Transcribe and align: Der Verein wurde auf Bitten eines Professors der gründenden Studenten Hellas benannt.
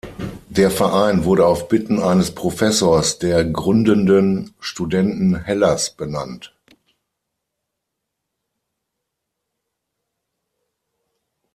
Der 0.49 0.71
Verein 0.71 1.25
wurde 1.25 1.45
auf 1.45 1.69
Bitten 1.69 1.99
eines 2.01 2.33
Professors 2.33 3.19
der 3.19 3.45
gründenden 3.45 4.51
Studenten 4.59 5.35
Hellas 5.39 5.91
benannt. 5.95 6.55